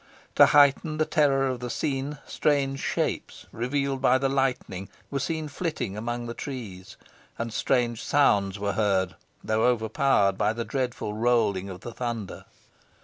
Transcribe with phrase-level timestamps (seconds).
[0.33, 5.47] To heighten the terror of the scene, strange shapes, revealed by the lightning, were seen
[5.47, 6.97] flitting among the trees,
[7.37, 12.45] and strange sounds were heard, though overpowered by the dreadful rolling of the thunder.